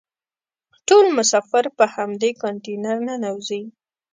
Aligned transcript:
ټول 0.87 1.05
مسافر 1.17 1.65
په 1.77 1.85
همدې 1.95 2.29
کانتینر 2.41 2.97
ننوزي. 3.07 3.63